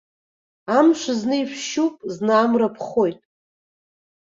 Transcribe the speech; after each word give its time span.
Амш 0.77 1.01
зны 1.19 1.37
ишәшьуп, 1.41 1.95
зны 2.13 2.33
амра 2.43 2.69
ԥхоит. 2.75 3.19